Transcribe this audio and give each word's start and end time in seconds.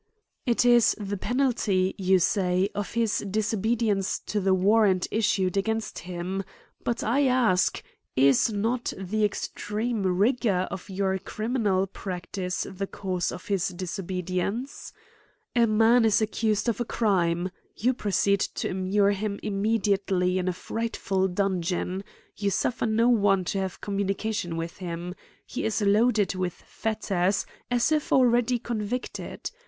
It 0.47 0.65
is 0.65 0.95
the 0.99 1.15
penalty, 1.15 1.93
you 1.95 2.17
say, 2.17 2.69
of 2.73 2.95
his 2.95 3.19
disobedience 3.19 4.17
to 4.25 4.39
the 4.39 4.55
warrant 4.55 5.07
issued 5.11 5.55
against 5.57 5.99
him— 5.99 6.43
But, 6.83 7.03
I 7.03 7.25
ask^ 7.25 7.83
is 8.15 8.51
not 8.51 8.93
the 8.97 9.23
extreme 9.23 10.01
rigor 10.01 10.67
of 10.71 10.89
your 10.89 11.19
criminal 11.19 11.85
practice, 11.85 12.65
the 12.67 12.87
cause 12.87 13.31
of 13.31 13.45
his 13.45 13.67
disobedience? 13.67 14.91
A 15.55 15.67
man 15.67 16.03
is 16.03 16.19
ac 16.19 16.31
cused 16.31 16.67
of 16.67 16.81
a 16.81 16.85
crime, 16.85 17.51
you 17.75 17.93
proceed 17.93 18.39
to 18.39 18.69
immure 18.69 19.11
him 19.11 19.39
im 19.43 19.61
mediately 19.61 20.39
in 20.39 20.47
a 20.47 20.51
frightful 20.53 21.27
dungeon; 21.27 22.03
you 22.35 22.49
suffer 22.49 22.87
no 22.87 23.07
one 23.07 23.45
to 23.45 23.59
have 23.59 23.81
communication 23.81 24.57
with 24.57 24.77
him; 24.77 25.13
he 25.45 25.63
is 25.63 25.79
loaded 25.79 26.33
with 26.33 26.53
fetters, 26.53 27.45
as 27.69 27.91
if 27.91 28.11
already 28.11 28.57
convicted. 28.57 29.51